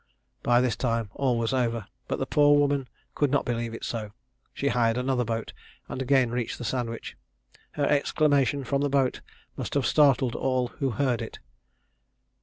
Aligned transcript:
By 0.41 0.61
this 0.61 0.75
time 0.75 1.11
all 1.13 1.37
was 1.37 1.53
over, 1.53 1.85
but 2.07 2.17
the 2.17 2.25
poor 2.25 2.57
woman 2.57 2.87
could 3.13 3.29
not 3.29 3.45
believe 3.45 3.75
it 3.75 3.83
so. 3.85 4.13
She 4.51 4.69
hired 4.69 4.97
another 4.97 5.23
boat, 5.23 5.53
and 5.87 6.01
again 6.01 6.31
reached 6.31 6.57
the 6.57 6.63
Sandwich. 6.63 7.15
Her 7.73 7.85
exclamation 7.85 8.63
from 8.63 8.81
the 8.81 8.89
boat 8.89 9.21
must 9.55 9.75
have 9.75 9.85
startled 9.85 10.33
all 10.33 10.69
who 10.79 10.89
heard 10.89 11.21
it. 11.21 11.37